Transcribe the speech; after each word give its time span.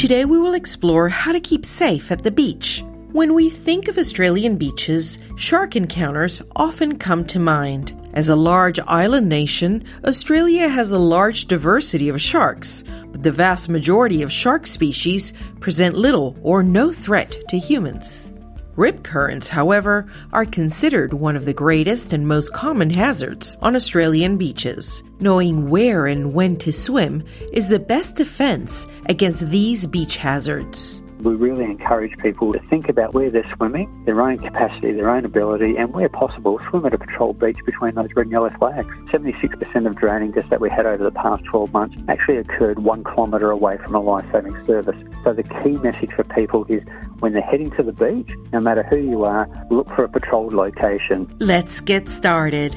Today 0.00 0.24
we 0.24 0.38
will 0.38 0.54
explore 0.54 1.10
how 1.10 1.30
to 1.30 1.40
keep 1.40 1.66
safe 1.66 2.10
at 2.10 2.24
the 2.24 2.30
beach. 2.30 2.82
When 3.12 3.34
we 3.34 3.50
think 3.50 3.86
of 3.86 3.98
Australian 3.98 4.56
beaches, 4.56 5.18
shark 5.36 5.76
encounters 5.76 6.40
often 6.56 6.96
come 6.96 7.22
to 7.26 7.38
mind. 7.38 7.92
As 8.14 8.30
a 8.30 8.34
large 8.34 8.80
island 8.86 9.28
nation, 9.28 9.84
Australia 10.06 10.70
has 10.70 10.94
a 10.94 10.98
large 10.98 11.48
diversity 11.48 12.08
of 12.08 12.18
sharks, 12.18 12.82
but 13.12 13.22
the 13.22 13.30
vast 13.30 13.68
majority 13.68 14.22
of 14.22 14.32
shark 14.32 14.66
species 14.66 15.34
present 15.60 15.94
little 15.94 16.34
or 16.40 16.62
no 16.62 16.90
threat 16.92 17.36
to 17.50 17.58
humans. 17.58 18.32
Rip 18.80 19.02
currents, 19.02 19.50
however, 19.50 20.06
are 20.32 20.46
considered 20.46 21.12
one 21.12 21.36
of 21.36 21.44
the 21.44 21.52
greatest 21.52 22.14
and 22.14 22.26
most 22.26 22.54
common 22.54 22.88
hazards 22.88 23.58
on 23.60 23.76
Australian 23.76 24.38
beaches. 24.38 25.02
Knowing 25.20 25.68
where 25.68 26.06
and 26.06 26.32
when 26.32 26.56
to 26.56 26.72
swim 26.72 27.22
is 27.52 27.68
the 27.68 27.78
best 27.78 28.16
defense 28.16 28.88
against 29.04 29.46
these 29.50 29.84
beach 29.86 30.16
hazards 30.16 31.02
we 31.24 31.34
really 31.34 31.64
encourage 31.64 32.16
people 32.18 32.52
to 32.52 32.60
think 32.68 32.88
about 32.88 33.14
where 33.14 33.30
they're 33.30 33.50
swimming, 33.56 34.04
their 34.04 34.20
own 34.20 34.38
capacity, 34.38 34.92
their 34.92 35.10
own 35.10 35.24
ability, 35.24 35.76
and 35.76 35.92
where 35.92 36.08
possible, 36.08 36.58
swim 36.68 36.86
at 36.86 36.94
a 36.94 36.98
patrolled 36.98 37.38
beach 37.38 37.58
between 37.64 37.94
those 37.94 38.08
red 38.14 38.26
and 38.26 38.32
yellow 38.32 38.50
flags. 38.50 38.86
76% 39.12 39.86
of 39.86 39.96
drowning 39.96 40.32
deaths 40.32 40.48
that 40.50 40.60
we 40.60 40.70
had 40.70 40.86
over 40.86 41.02
the 41.02 41.10
past 41.10 41.44
12 41.44 41.72
months 41.72 41.96
actually 42.08 42.38
occurred 42.38 42.80
one 42.80 43.04
kilometre 43.04 43.50
away 43.50 43.78
from 43.78 43.94
a 43.94 44.00
life-saving 44.00 44.66
service. 44.66 44.96
So 45.24 45.32
the 45.32 45.42
key 45.42 45.76
message 45.76 46.12
for 46.12 46.24
people 46.24 46.64
is 46.68 46.82
when 47.20 47.32
they're 47.32 47.42
heading 47.42 47.70
to 47.72 47.82
the 47.82 47.92
beach, 47.92 48.30
no 48.52 48.60
matter 48.60 48.82
who 48.90 48.98
you 48.98 49.24
are, 49.24 49.48
look 49.70 49.88
for 49.88 50.04
a 50.04 50.08
patrolled 50.08 50.52
location. 50.52 51.34
Let's 51.38 51.80
get 51.80 52.08
started. 52.08 52.76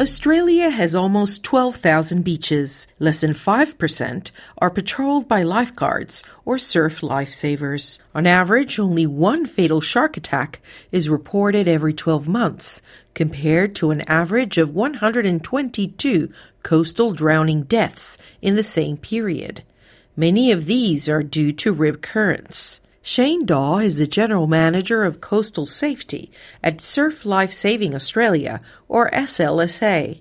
Australia 0.00 0.70
has 0.70 0.94
almost 0.94 1.42
12,000 1.42 2.22
beaches. 2.22 2.86
Less 3.00 3.20
than 3.20 3.32
5% 3.32 4.30
are 4.58 4.70
patrolled 4.70 5.26
by 5.26 5.42
lifeguards 5.42 6.22
or 6.44 6.56
surf 6.56 7.00
lifesavers. 7.00 7.98
On 8.14 8.24
average, 8.24 8.78
only 8.78 9.08
one 9.08 9.44
fatal 9.44 9.80
shark 9.80 10.16
attack 10.16 10.60
is 10.92 11.10
reported 11.10 11.66
every 11.66 11.92
12 11.92 12.28
months, 12.28 12.80
compared 13.14 13.74
to 13.74 13.90
an 13.90 14.02
average 14.02 14.56
of 14.56 14.72
122 14.72 16.32
coastal 16.62 17.12
drowning 17.12 17.64
deaths 17.64 18.18
in 18.40 18.54
the 18.54 18.62
same 18.62 18.98
period. 18.98 19.64
Many 20.16 20.52
of 20.52 20.66
these 20.66 21.08
are 21.08 21.24
due 21.24 21.52
to 21.54 21.72
rip 21.72 22.02
currents. 22.02 22.80
Shane 23.10 23.46
Daw 23.46 23.78
is 23.78 23.96
the 23.96 24.06
General 24.06 24.46
Manager 24.46 25.02
of 25.02 25.22
Coastal 25.22 25.64
Safety 25.64 26.30
at 26.62 26.82
Surf 26.82 27.24
Life 27.24 27.52
Saving 27.52 27.94
Australia, 27.94 28.60
or 28.86 29.08
SLSA. 29.12 30.20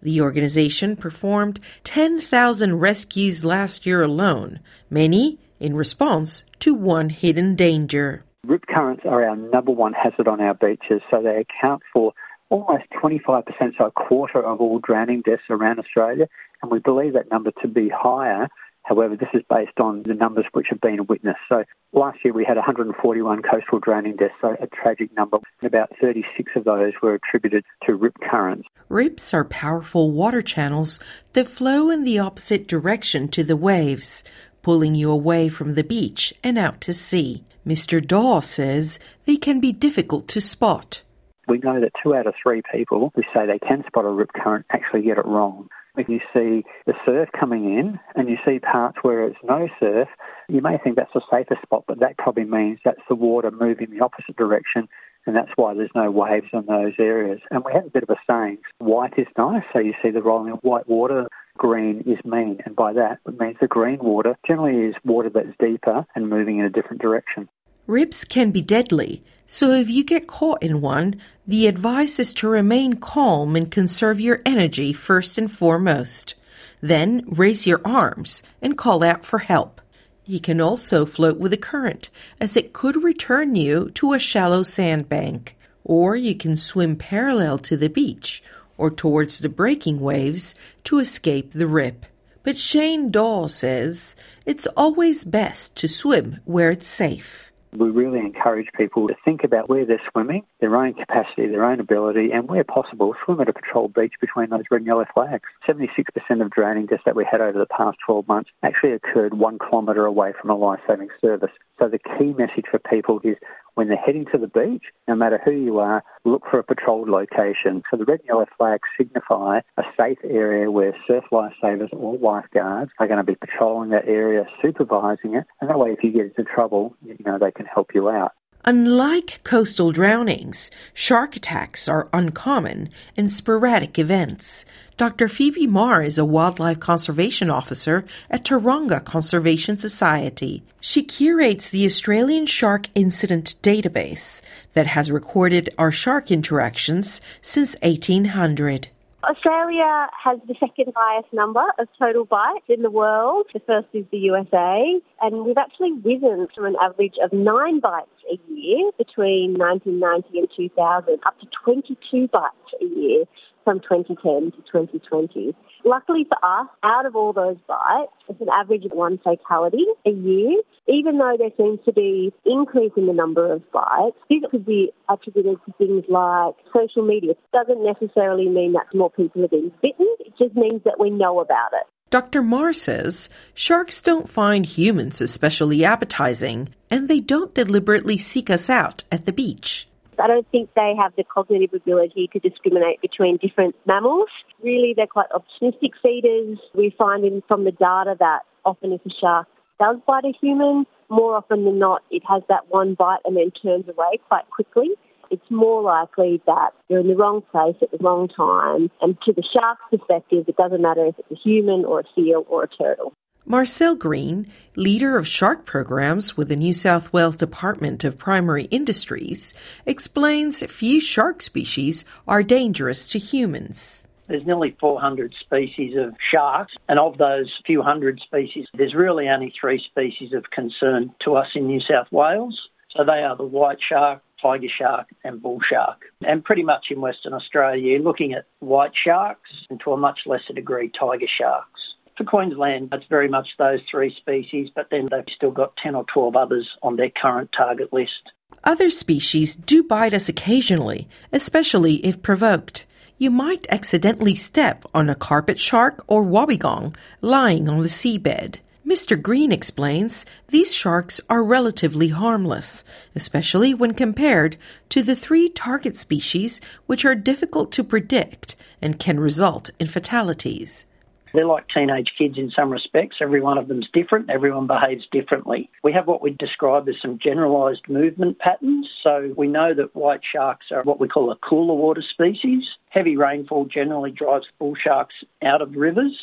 The 0.00 0.20
organization 0.20 0.94
performed 0.94 1.58
10,000 1.82 2.78
rescues 2.78 3.44
last 3.44 3.84
year 3.84 4.00
alone, 4.00 4.60
many 4.88 5.40
in 5.58 5.74
response 5.74 6.44
to 6.60 6.72
one 6.72 7.08
hidden 7.08 7.56
danger. 7.56 8.22
Rip 8.46 8.64
currents 8.68 9.02
are 9.04 9.24
our 9.28 9.34
number 9.34 9.72
one 9.72 9.92
hazard 9.92 10.28
on 10.28 10.40
our 10.40 10.54
beaches, 10.54 11.02
so 11.10 11.20
they 11.20 11.44
account 11.44 11.82
for 11.92 12.12
almost 12.48 12.84
25%, 13.02 13.42
so 13.76 13.86
a 13.86 13.90
quarter 13.90 14.40
of 14.40 14.60
all 14.60 14.78
drowning 14.78 15.22
deaths 15.22 15.42
around 15.50 15.80
Australia, 15.80 16.28
and 16.62 16.70
we 16.70 16.78
believe 16.78 17.14
that 17.14 17.28
number 17.32 17.50
to 17.60 17.66
be 17.66 17.88
higher 17.88 18.48
However, 18.90 19.14
this 19.14 19.28
is 19.32 19.42
based 19.48 19.78
on 19.78 20.02
the 20.02 20.14
numbers 20.14 20.46
which 20.52 20.66
have 20.70 20.80
been 20.80 21.06
witnessed. 21.06 21.38
So 21.48 21.62
last 21.92 22.18
year 22.24 22.34
we 22.34 22.44
had 22.44 22.56
141 22.56 23.42
coastal 23.42 23.78
drowning 23.78 24.16
deaths, 24.16 24.34
so 24.40 24.56
a 24.60 24.66
tragic 24.66 25.14
number. 25.16 25.38
About 25.62 25.92
36 26.00 26.50
of 26.56 26.64
those 26.64 26.92
were 27.00 27.14
attributed 27.14 27.64
to 27.86 27.94
rip 27.94 28.16
currents. 28.28 28.68
Rips 28.88 29.32
are 29.32 29.44
powerful 29.44 30.10
water 30.10 30.42
channels 30.42 30.98
that 31.34 31.46
flow 31.46 31.88
in 31.88 32.02
the 32.02 32.18
opposite 32.18 32.66
direction 32.66 33.28
to 33.28 33.44
the 33.44 33.56
waves, 33.56 34.24
pulling 34.60 34.96
you 34.96 35.12
away 35.12 35.48
from 35.48 35.76
the 35.76 35.84
beach 35.84 36.34
and 36.42 36.58
out 36.58 36.80
to 36.80 36.92
sea. 36.92 37.44
Mr. 37.64 38.04
Daw 38.04 38.40
says 38.40 38.98
they 39.24 39.36
can 39.36 39.60
be 39.60 39.72
difficult 39.72 40.26
to 40.26 40.40
spot. 40.40 41.02
We 41.46 41.58
know 41.58 41.80
that 41.80 41.92
two 42.02 42.16
out 42.16 42.26
of 42.26 42.34
three 42.42 42.62
people 42.72 43.12
who 43.14 43.22
say 43.32 43.46
they 43.46 43.60
can 43.60 43.84
spot 43.86 44.04
a 44.04 44.08
rip 44.08 44.32
current 44.32 44.66
actually 44.70 45.02
get 45.02 45.18
it 45.18 45.26
wrong. 45.26 45.68
If 45.96 46.08
you 46.08 46.20
see 46.32 46.64
the 46.86 46.94
surf 47.04 47.28
coming 47.38 47.78
in 47.78 47.98
and 48.14 48.28
you 48.28 48.36
see 48.44 48.58
parts 48.58 48.98
where 49.02 49.24
it's 49.24 49.38
no 49.42 49.68
surf, 49.78 50.08
you 50.48 50.60
may 50.60 50.78
think 50.78 50.96
that's 50.96 51.14
a 51.14 51.20
safer 51.30 51.58
spot, 51.62 51.84
but 51.86 52.00
that 52.00 52.18
probably 52.18 52.44
means 52.44 52.78
that's 52.84 53.00
the 53.08 53.14
water 53.14 53.50
moving 53.50 53.90
the 53.90 54.04
opposite 54.04 54.36
direction 54.36 54.88
and 55.26 55.36
that's 55.36 55.50
why 55.56 55.74
there's 55.74 55.90
no 55.94 56.10
waves 56.10 56.46
in 56.52 56.64
those 56.66 56.94
areas. 56.98 57.40
And 57.50 57.62
we 57.64 57.72
have 57.72 57.86
a 57.86 57.90
bit 57.90 58.02
of 58.02 58.10
a 58.10 58.16
saying, 58.28 58.58
white 58.78 59.18
is 59.18 59.26
nice, 59.36 59.62
so 59.72 59.78
you 59.78 59.92
see 60.02 60.10
the 60.10 60.22
rolling 60.22 60.52
of 60.52 60.60
white 60.60 60.88
water, 60.88 61.28
green 61.58 62.02
is 62.06 62.18
mean, 62.24 62.58
and 62.64 62.74
by 62.74 62.92
that 62.94 63.18
it 63.26 63.38
means 63.38 63.56
the 63.60 63.66
green 63.66 63.98
water 63.98 64.36
generally 64.46 64.88
is 64.88 64.94
water 65.04 65.28
that's 65.28 65.56
deeper 65.58 66.06
and 66.14 66.30
moving 66.30 66.58
in 66.58 66.64
a 66.64 66.70
different 66.70 67.02
direction. 67.02 67.48
Rips 67.90 68.22
can 68.22 68.52
be 68.52 68.60
deadly, 68.60 69.24
so 69.48 69.72
if 69.72 69.90
you 69.90 70.04
get 70.04 70.28
caught 70.28 70.62
in 70.62 70.80
one, 70.80 71.20
the 71.44 71.66
advice 71.66 72.20
is 72.20 72.32
to 72.34 72.48
remain 72.48 72.94
calm 72.94 73.56
and 73.56 73.68
conserve 73.68 74.20
your 74.20 74.42
energy 74.46 74.92
first 74.92 75.36
and 75.36 75.50
foremost. 75.50 76.36
Then 76.80 77.24
raise 77.26 77.66
your 77.66 77.80
arms 77.84 78.44
and 78.62 78.78
call 78.78 79.02
out 79.02 79.24
for 79.24 79.40
help. 79.40 79.80
You 80.24 80.38
can 80.38 80.60
also 80.60 81.04
float 81.04 81.38
with 81.38 81.50
the 81.50 81.56
current, 81.56 82.10
as 82.40 82.56
it 82.56 82.72
could 82.72 83.02
return 83.02 83.56
you 83.56 83.90
to 83.94 84.12
a 84.12 84.20
shallow 84.20 84.62
sandbank. 84.62 85.56
Or 85.82 86.14
you 86.14 86.36
can 86.36 86.54
swim 86.54 86.94
parallel 86.94 87.58
to 87.58 87.76
the 87.76 87.88
beach 87.88 88.40
or 88.78 88.92
towards 88.92 89.40
the 89.40 89.48
breaking 89.48 89.98
waves 89.98 90.54
to 90.84 91.00
escape 91.00 91.54
the 91.54 91.66
rip. 91.66 92.06
But 92.44 92.56
Shane 92.56 93.10
Daw 93.10 93.48
says 93.48 94.14
it's 94.46 94.68
always 94.76 95.24
best 95.24 95.74
to 95.78 95.88
swim 95.88 96.38
where 96.44 96.70
it's 96.70 96.86
safe. 96.86 97.49
We 97.76 97.88
really 97.90 98.18
encourage 98.18 98.66
people 98.76 99.06
to 99.06 99.14
think 99.24 99.44
about 99.44 99.68
where 99.68 99.86
they're 99.86 100.02
swimming, 100.10 100.42
their 100.60 100.74
own 100.76 100.94
capacity, 100.94 101.46
their 101.46 101.64
own 101.64 101.78
ability, 101.78 102.32
and 102.32 102.48
where 102.48 102.64
possible, 102.64 103.14
swim 103.24 103.40
at 103.40 103.48
a 103.48 103.52
patrolled 103.52 103.94
beach 103.94 104.14
between 104.20 104.50
those 104.50 104.64
red 104.70 104.78
and 104.78 104.86
yellow 104.86 105.04
flags. 105.14 105.48
76% 105.68 106.04
of 106.42 106.50
drowning 106.50 106.86
deaths 106.86 107.02
that 107.06 107.14
we 107.14 107.24
had 107.30 107.40
over 107.40 107.58
the 107.58 107.66
past 107.66 107.98
12 108.04 108.26
months 108.26 108.50
actually 108.64 108.92
occurred 108.92 109.34
one 109.34 109.58
kilometre 109.58 110.04
away 110.04 110.32
from 110.40 110.50
a 110.50 110.56
life-saving 110.56 111.10
service. 111.20 111.52
So 111.80 111.88
the 111.88 111.98
key 111.98 112.34
message 112.36 112.66
for 112.70 112.78
people 112.78 113.20
is 113.24 113.36
when 113.74 113.88
they're 113.88 113.96
heading 113.96 114.26
to 114.32 114.38
the 114.38 114.46
beach, 114.46 114.84
no 115.08 115.14
matter 115.14 115.40
who 115.42 115.52
you 115.52 115.78
are, 115.78 116.04
look 116.24 116.42
for 116.50 116.58
a 116.58 116.62
patrolled 116.62 117.08
location. 117.08 117.82
So 117.90 117.96
the 117.96 118.04
red 118.04 118.20
and 118.20 118.28
yellow 118.28 118.46
flags 118.58 118.86
signify 118.98 119.60
a 119.78 119.82
safe 119.98 120.18
area 120.22 120.70
where 120.70 120.94
surf 121.06 121.24
lifesavers 121.32 121.88
or 121.92 122.18
lifeguards 122.18 122.90
are 122.98 123.06
going 123.06 123.18
to 123.18 123.24
be 123.24 123.36
patrolling 123.36 123.90
that 123.90 124.06
area, 124.06 124.44
supervising 124.60 125.34
it, 125.34 125.44
and 125.60 125.70
that 125.70 125.78
way 125.78 125.92
if 125.92 126.04
you 126.04 126.12
get 126.12 126.26
into 126.26 126.44
trouble, 126.44 126.94
you 127.02 127.16
know, 127.24 127.38
they 127.38 127.50
can 127.50 127.64
help 127.64 127.94
you 127.94 128.10
out. 128.10 128.32
Unlike 128.64 129.42
coastal 129.42 129.90
drownings, 129.90 130.70
shark 130.92 131.34
attacks 131.34 131.88
are 131.88 132.10
uncommon 132.12 132.90
and 133.16 133.30
sporadic 133.30 133.98
events. 133.98 134.66
Dr. 134.98 135.28
Phoebe 135.28 135.66
Meagher 135.66 136.04
is 136.04 136.18
a 136.18 136.26
wildlife 136.26 136.78
conservation 136.78 137.48
officer 137.48 138.04
at 138.30 138.44
Taronga 138.44 139.02
Conservation 139.02 139.78
Society. 139.78 140.62
She 140.78 141.02
curates 141.02 141.70
the 141.70 141.86
Australian 141.86 142.44
Shark 142.44 142.88
Incident 142.94 143.54
Database 143.62 144.42
that 144.74 144.88
has 144.88 145.10
recorded 145.10 145.70
our 145.78 145.90
shark 145.90 146.30
interactions 146.30 147.22
since 147.40 147.76
1800. 147.80 148.88
Australia 149.22 150.08
has 150.24 150.38
the 150.48 150.54
second 150.58 150.94
highest 150.96 151.30
number 151.32 151.62
of 151.78 151.88
total 151.98 152.24
bites 152.24 152.64
in 152.68 152.80
the 152.80 152.90
world. 152.90 153.46
The 153.52 153.60
first 153.60 153.88
is 153.92 154.06
the 154.10 154.16
USA, 154.16 154.98
and 155.20 155.44
we've 155.44 155.58
actually 155.58 155.92
risen 155.92 156.48
from 156.54 156.64
an 156.64 156.76
average 156.80 157.16
of 157.22 157.30
nine 157.30 157.80
bites 157.80 158.08
a 158.32 158.40
year 158.50 158.90
between 158.96 159.58
1990 159.58 160.38
and 160.38 160.48
2000 160.56 161.20
up 161.26 161.38
to 161.40 161.46
22 161.64 162.28
bites 162.28 162.54
a 162.80 162.84
year 162.84 163.24
from 163.64 163.80
2010 163.80 164.52
to 164.52 164.56
2020. 164.70 165.54
Luckily 165.84 166.26
for 166.28 166.38
us, 166.44 166.68
out 166.82 167.06
of 167.06 167.16
all 167.16 167.32
those 167.32 167.56
bites, 167.66 168.12
it's 168.28 168.40
an 168.40 168.48
average 168.52 168.84
of 168.84 168.92
one 168.92 169.18
fatality 169.18 169.84
a 170.06 170.10
year. 170.10 170.60
Even 170.88 171.18
though 171.18 171.36
there 171.38 171.50
seems 171.56 171.78
to 171.84 171.92
be 171.92 172.32
increase 172.44 172.92
in 172.96 173.06
the 173.06 173.12
number 173.12 173.52
of 173.52 173.62
bites, 173.72 174.16
this 174.28 174.40
could 174.50 174.66
be 174.66 174.90
attributed 175.08 175.58
to 175.64 175.72
things 175.78 176.04
like 176.08 176.54
social 176.74 177.06
media. 177.06 177.32
It 177.32 177.38
doesn't 177.52 177.84
necessarily 177.84 178.48
mean 178.48 178.72
that 178.72 178.94
more 178.94 179.10
people 179.10 179.44
are 179.44 179.48
being 179.48 179.72
bitten. 179.82 180.06
It 180.20 180.32
just 180.38 180.54
means 180.56 180.82
that 180.84 180.98
we 180.98 181.10
know 181.10 181.40
about 181.40 181.72
it. 181.72 181.86
Dr. 182.10 182.42
Meagher 182.42 182.74
says 182.74 183.28
sharks 183.54 184.02
don't 184.02 184.28
find 184.28 184.66
humans 184.66 185.20
especially 185.20 185.84
appetizing, 185.84 186.70
and 186.90 187.06
they 187.06 187.20
don't 187.20 187.54
deliberately 187.54 188.18
seek 188.18 188.50
us 188.50 188.68
out 188.68 189.04
at 189.12 189.26
the 189.26 189.32
beach. 189.32 189.86
I 190.20 190.26
don't 190.26 190.46
think 190.50 190.70
they 190.74 190.94
have 190.98 191.12
the 191.16 191.24
cognitive 191.24 191.74
ability 191.74 192.28
to 192.32 192.38
discriminate 192.38 193.00
between 193.00 193.36
different 193.38 193.74
mammals. 193.86 194.28
Really, 194.62 194.94
they're 194.94 195.06
quite 195.06 195.28
opportunistic 195.30 195.90
feeders. 196.02 196.58
We 196.74 196.94
find 196.96 197.24
in, 197.24 197.42
from 197.48 197.64
the 197.64 197.72
data 197.72 198.16
that 198.18 198.40
often 198.64 198.92
if 198.92 199.00
a 199.06 199.10
shark 199.10 199.48
does 199.78 199.96
bite 200.06 200.24
a 200.24 200.32
human, 200.40 200.86
more 201.08 201.36
often 201.36 201.64
than 201.64 201.78
not, 201.78 202.02
it 202.10 202.22
has 202.28 202.42
that 202.48 202.68
one 202.68 202.94
bite 202.94 203.20
and 203.24 203.36
then 203.36 203.50
turns 203.50 203.88
away 203.88 204.20
quite 204.28 204.48
quickly. 204.50 204.90
It's 205.30 205.50
more 205.50 205.80
likely 205.82 206.42
that 206.46 206.70
you're 206.88 207.00
in 207.00 207.08
the 207.08 207.16
wrong 207.16 207.42
place 207.52 207.76
at 207.80 207.90
the 207.92 207.98
wrong 207.98 208.28
time. 208.28 208.90
And 209.00 209.16
to 209.22 209.32
the 209.32 209.42
shark's 209.42 209.82
perspective, 209.90 210.44
it 210.48 210.56
doesn't 210.56 210.82
matter 210.82 211.06
if 211.06 211.14
it's 211.18 211.30
a 211.30 211.34
human 211.36 211.84
or 211.84 212.00
a 212.00 212.04
seal 212.14 212.44
or 212.48 212.64
a 212.64 212.68
turtle. 212.68 213.12
Marcel 213.46 213.94
Green, 213.94 214.46
leader 214.76 215.16
of 215.16 215.26
shark 215.26 215.64
programs 215.64 216.36
with 216.36 216.48
the 216.48 216.56
New 216.56 216.74
South 216.74 217.12
Wales 217.12 217.36
Department 217.36 218.04
of 218.04 218.18
Primary 218.18 218.64
Industries, 218.64 219.54
explains 219.86 220.64
few 220.66 221.00
shark 221.00 221.40
species 221.40 222.04
are 222.28 222.42
dangerous 222.42 223.08
to 223.08 223.18
humans. 223.18 224.06
There's 224.28 224.46
nearly 224.46 224.76
400 224.78 225.34
species 225.40 225.96
of 225.96 226.14
sharks, 226.30 226.74
and 226.88 226.98
of 226.98 227.16
those 227.16 227.50
few 227.66 227.82
hundred 227.82 228.20
species, 228.20 228.66
there's 228.74 228.94
really 228.94 229.28
only 229.28 229.52
three 229.58 229.82
species 229.90 230.34
of 230.34 230.50
concern 230.50 231.12
to 231.24 231.34
us 231.34 231.48
in 231.54 231.66
New 231.66 231.80
South 231.80 232.12
Wales. 232.12 232.68
So 232.94 233.04
they 233.04 233.22
are 233.22 233.36
the 233.36 233.44
white 233.44 233.78
shark, 233.86 234.22
tiger 234.40 234.68
shark, 234.68 235.08
and 235.24 235.40
bull 235.42 235.60
shark. 235.68 236.02
And 236.22 236.44
pretty 236.44 236.62
much 236.62 236.86
in 236.90 237.00
Western 237.00 237.32
Australia, 237.32 237.82
you're 237.82 238.00
looking 238.00 238.34
at 238.34 238.44
white 238.58 238.92
sharks 238.94 239.50
and 239.70 239.80
to 239.80 239.92
a 239.92 239.96
much 239.96 240.20
lesser 240.26 240.52
degree, 240.52 240.90
tiger 240.96 241.26
sharks. 241.26 241.79
For 242.20 242.24
Queensland, 242.24 242.90
it's 242.92 243.06
very 243.08 243.28
much 243.28 243.48
those 243.58 243.80
three 243.90 244.14
species, 244.14 244.68
but 244.74 244.88
then 244.90 245.06
they've 245.10 245.24
still 245.34 245.52
got 245.52 245.74
10 245.82 245.94
or 245.94 246.04
12 246.12 246.36
others 246.36 246.68
on 246.82 246.96
their 246.96 247.08
current 247.08 247.48
target 247.56 247.94
list. 247.94 248.32
Other 248.62 248.90
species 248.90 249.56
do 249.56 249.82
bite 249.82 250.12
us 250.12 250.28
occasionally, 250.28 251.08
especially 251.32 251.94
if 252.04 252.20
provoked. 252.20 252.84
You 253.16 253.30
might 253.30 253.66
accidentally 253.70 254.34
step 254.34 254.84
on 254.92 255.08
a 255.08 255.14
carpet 255.14 255.58
shark 255.58 256.04
or 256.08 256.22
wobbegong 256.22 256.94
lying 257.22 257.70
on 257.70 257.78
the 257.78 257.88
seabed. 257.88 258.58
Mr. 258.86 259.18
Green 259.20 259.50
explains 259.50 260.26
these 260.48 260.74
sharks 260.74 261.22
are 261.30 261.42
relatively 261.42 262.08
harmless, 262.08 262.84
especially 263.16 263.72
when 263.72 263.94
compared 263.94 264.58
to 264.90 265.02
the 265.02 265.16
three 265.16 265.48
target 265.48 265.96
species 265.96 266.60
which 266.84 267.06
are 267.06 267.14
difficult 267.14 267.72
to 267.72 267.82
predict 267.82 268.56
and 268.82 269.00
can 269.00 269.18
result 269.18 269.70
in 269.78 269.86
fatalities. 269.86 270.84
They're 271.32 271.46
like 271.46 271.68
teenage 271.68 272.12
kids 272.16 272.38
in 272.38 272.50
some 272.50 272.70
respects. 272.70 273.16
Every 273.20 273.40
one 273.40 273.58
of 273.58 273.68
them's 273.68 273.88
different. 273.92 274.30
Everyone 274.30 274.66
behaves 274.66 275.06
differently. 275.12 275.70
We 275.82 275.92
have 275.92 276.06
what 276.06 276.22
we 276.22 276.30
describe 276.30 276.88
as 276.88 276.96
some 277.00 277.18
generalised 277.22 277.88
movement 277.88 278.38
patterns. 278.38 278.88
So 279.02 279.32
we 279.36 279.46
know 279.46 279.74
that 279.74 279.94
white 279.94 280.20
sharks 280.30 280.66
are 280.72 280.82
what 280.82 281.00
we 281.00 281.08
call 281.08 281.30
a 281.30 281.36
cooler 281.36 281.74
water 281.74 282.02
species. 282.02 282.64
Heavy 282.90 283.16
rainfall 283.16 283.66
generally 283.66 284.10
drives 284.10 284.46
bull 284.58 284.74
sharks 284.74 285.14
out 285.42 285.62
of 285.62 285.74
rivers. 285.76 286.18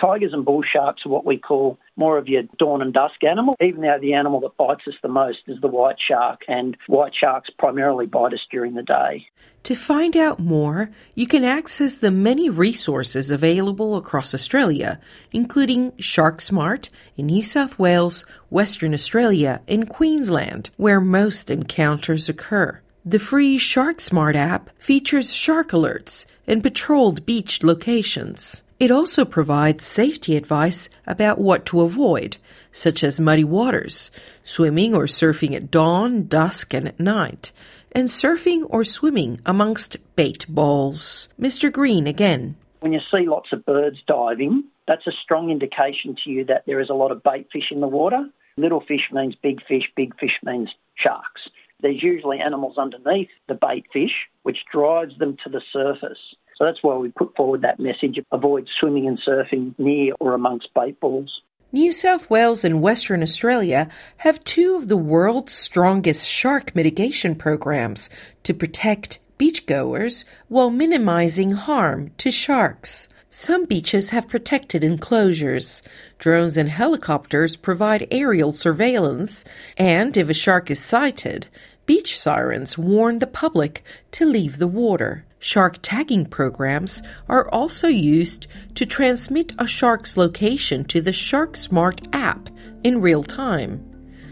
Tigers 0.00 0.32
and 0.32 0.44
bull 0.44 0.62
sharks 0.62 1.06
are 1.06 1.08
what 1.08 1.24
we 1.24 1.38
call 1.38 1.78
more 1.96 2.18
of 2.18 2.28
your 2.28 2.42
dawn 2.58 2.82
and 2.82 2.92
dusk 2.92 3.24
animal, 3.24 3.56
even 3.60 3.80
though 3.80 3.98
the 4.00 4.12
animal 4.12 4.40
that 4.40 4.56
bites 4.56 4.82
us 4.86 4.94
the 5.02 5.08
most 5.08 5.38
is 5.46 5.60
the 5.60 5.68
white 5.68 5.96
shark, 6.06 6.42
and 6.48 6.76
white 6.86 7.14
sharks 7.18 7.48
primarily 7.58 8.06
bite 8.06 8.34
us 8.34 8.46
during 8.50 8.74
the 8.74 8.82
day. 8.82 9.26
To 9.62 9.74
find 9.74 10.16
out 10.16 10.38
more, 10.38 10.90
you 11.14 11.26
can 11.26 11.44
access 11.44 11.96
the 11.96 12.10
many 12.10 12.50
resources 12.50 13.30
available 13.30 13.96
across 13.96 14.34
Australia, 14.34 15.00
including 15.32 15.96
Shark 15.98 16.40
Smart 16.40 16.90
in 17.16 17.26
New 17.26 17.42
South 17.42 17.78
Wales, 17.78 18.26
Western 18.50 18.92
Australia, 18.94 19.62
and 19.66 19.88
Queensland, 19.88 20.70
where 20.76 21.00
most 21.00 21.50
encounters 21.50 22.28
occur. 22.28 22.80
The 23.04 23.18
free 23.18 23.56
Shark 23.56 24.00
Smart 24.00 24.36
app 24.36 24.70
features 24.78 25.32
shark 25.32 25.70
alerts 25.70 26.26
and 26.46 26.62
patrolled 26.62 27.24
beach 27.24 27.62
locations. 27.62 28.62
It 28.78 28.90
also 28.90 29.24
provides 29.24 29.86
safety 29.86 30.36
advice 30.36 30.90
about 31.06 31.38
what 31.38 31.64
to 31.66 31.80
avoid, 31.80 32.36
such 32.72 33.02
as 33.02 33.18
muddy 33.18 33.44
waters, 33.44 34.10
swimming 34.44 34.94
or 34.94 35.04
surfing 35.04 35.54
at 35.54 35.70
dawn, 35.70 36.26
dusk, 36.26 36.74
and 36.74 36.86
at 36.86 37.00
night, 37.00 37.52
and 37.92 38.08
surfing 38.08 38.66
or 38.68 38.84
swimming 38.84 39.40
amongst 39.46 39.96
bait 40.14 40.44
balls. 40.46 41.30
Mr. 41.40 41.72
Green 41.72 42.06
again. 42.06 42.54
When 42.80 42.92
you 42.92 43.00
see 43.10 43.26
lots 43.26 43.50
of 43.50 43.64
birds 43.64 43.96
diving, 44.06 44.64
that's 44.86 45.06
a 45.06 45.12
strong 45.22 45.50
indication 45.50 46.14
to 46.24 46.30
you 46.30 46.44
that 46.44 46.64
there 46.66 46.80
is 46.80 46.90
a 46.90 46.94
lot 46.94 47.12
of 47.12 47.22
bait 47.22 47.48
fish 47.50 47.70
in 47.70 47.80
the 47.80 47.88
water. 47.88 48.28
Little 48.58 48.82
fish 48.82 49.08
means 49.10 49.34
big 49.42 49.64
fish, 49.66 49.90
big 49.96 50.14
fish 50.20 50.38
means 50.44 50.68
sharks. 50.96 51.48
There's 51.80 52.02
usually 52.02 52.40
animals 52.40 52.76
underneath 52.76 53.28
the 53.48 53.54
bait 53.54 53.86
fish, 53.90 54.28
which 54.42 54.58
drives 54.70 55.16
them 55.18 55.38
to 55.44 55.50
the 55.50 55.62
surface. 55.72 56.18
So 56.56 56.64
that's 56.64 56.82
why 56.82 56.96
we 56.96 57.10
put 57.10 57.36
forward 57.36 57.62
that 57.62 57.78
message 57.78 58.18
avoid 58.32 58.68
swimming 58.80 59.06
and 59.06 59.18
surfing 59.18 59.74
near 59.78 60.14
or 60.20 60.34
amongst 60.34 60.72
bait 60.74 60.98
balls. 61.00 61.42
New 61.72 61.92
South 61.92 62.30
Wales 62.30 62.64
and 62.64 62.80
Western 62.80 63.22
Australia 63.22 63.88
have 64.18 64.42
two 64.44 64.76
of 64.76 64.88
the 64.88 64.96
world's 64.96 65.52
strongest 65.52 66.28
shark 66.28 66.74
mitigation 66.74 67.34
programs 67.34 68.08
to 68.44 68.54
protect 68.54 69.18
beachgoers 69.38 70.24
while 70.48 70.70
minimizing 70.70 71.52
harm 71.52 72.12
to 72.16 72.30
sharks. 72.30 73.08
Some 73.28 73.66
beaches 73.66 74.10
have 74.10 74.28
protected 74.28 74.82
enclosures. 74.82 75.82
Drones 76.18 76.56
and 76.56 76.70
helicopters 76.70 77.56
provide 77.56 78.08
aerial 78.10 78.52
surveillance, 78.52 79.44
and 79.76 80.16
if 80.16 80.30
a 80.30 80.34
shark 80.34 80.70
is 80.70 80.80
sighted, 80.80 81.48
beach 81.84 82.18
sirens 82.18 82.78
warn 82.78 83.18
the 83.18 83.26
public 83.26 83.82
to 84.12 84.24
leave 84.24 84.56
the 84.56 84.66
water. 84.66 85.26
Shark 85.46 85.78
tagging 85.80 86.26
programs 86.26 87.04
are 87.28 87.48
also 87.50 87.86
used 87.86 88.48
to 88.74 88.84
transmit 88.84 89.52
a 89.60 89.66
shark's 89.68 90.16
location 90.16 90.84
to 90.86 91.00
the 91.00 91.12
SharkSmart 91.12 92.08
app 92.12 92.48
in 92.82 93.00
real 93.00 93.22
time. 93.22 93.80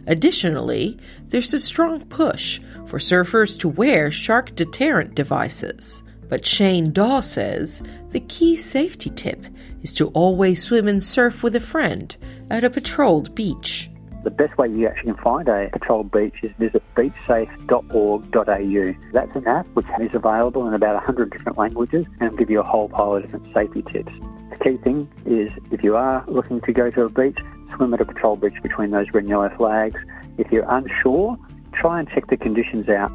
Additionally, 0.08 0.98
there's 1.28 1.54
a 1.54 1.60
strong 1.60 2.04
push 2.06 2.60
for 2.86 2.98
surfers 2.98 3.56
to 3.60 3.68
wear 3.68 4.10
shark 4.10 4.56
deterrent 4.56 5.14
devices. 5.14 6.02
But 6.28 6.44
Shane 6.44 6.92
Daw 6.92 7.20
says 7.20 7.80
the 8.10 8.18
key 8.18 8.56
safety 8.56 9.10
tip 9.10 9.46
is 9.82 9.94
to 9.94 10.08
always 10.08 10.64
swim 10.64 10.88
and 10.88 11.02
surf 11.02 11.44
with 11.44 11.54
a 11.54 11.60
friend 11.60 12.16
at 12.50 12.64
a 12.64 12.70
patrolled 12.70 13.36
beach. 13.36 13.88
The 14.24 14.30
best 14.30 14.56
way 14.56 14.68
you 14.68 14.88
actually 14.88 15.12
can 15.12 15.22
find 15.22 15.46
a 15.48 15.68
patrolled 15.70 16.10
beach 16.10 16.36
is 16.42 16.50
visit 16.58 16.82
beachsafe.org.au. 16.96 19.10
That's 19.12 19.36
an 19.36 19.46
app 19.46 19.66
which 19.74 19.86
is 20.00 20.14
available 20.14 20.66
in 20.66 20.72
about 20.72 20.94
100 20.94 21.30
different 21.30 21.58
languages 21.58 22.06
and 22.20 22.34
give 22.38 22.48
you 22.48 22.60
a 22.60 22.62
whole 22.62 22.88
pile 22.88 23.16
of 23.16 23.22
different 23.22 23.52
safety 23.52 23.82
tips. 23.82 24.12
The 24.50 24.56
key 24.64 24.78
thing 24.78 25.10
is 25.26 25.52
if 25.70 25.84
you 25.84 25.96
are 25.96 26.24
looking 26.26 26.62
to 26.62 26.72
go 26.72 26.90
to 26.90 27.02
a 27.02 27.10
beach, 27.10 27.38
swim 27.74 27.92
at 27.92 28.00
a 28.00 28.06
patrol 28.06 28.36
beach 28.36 28.54
between 28.62 28.92
those 28.92 29.10
red 29.12 29.24
and 29.24 29.28
yellow 29.28 29.54
flags. 29.58 30.00
If 30.38 30.50
you're 30.50 30.70
unsure, 30.70 31.36
try 31.74 32.00
and 32.00 32.08
check 32.08 32.28
the 32.28 32.38
conditions 32.38 32.88
out. 32.88 33.12